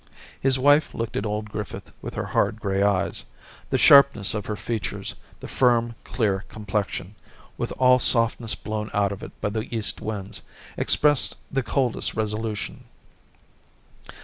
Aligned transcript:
His 0.39 0.57
wife 0.57 0.95
looked 0.95 1.15
at 1.15 1.27
old 1.27 1.51
Griffith 1.51 1.91
with 2.01 2.15
her 2.15 2.25
hard, 2.25 2.59
grey 2.59 2.81
eyes; 2.81 3.23
the 3.69 3.77
sharpness 3.77 4.33
of 4.33 4.47
her 4.47 4.55
features, 4.55 5.13
the 5.39 5.47
firm, 5.47 5.93
clear 6.03 6.43
complexion, 6.49 7.13
with 7.55 7.71
all 7.73 7.99
softness 7.99 8.55
blown 8.55 8.89
out 8.95 9.11
of 9.11 9.21
it 9.21 9.39
by 9.41 9.49
the 9.49 9.67
east 9.71 10.01
winds, 10.01 10.41
expressed 10.75 11.35
the 11.51 11.61
coldest 11.61 12.15
resolution. 12.15 12.85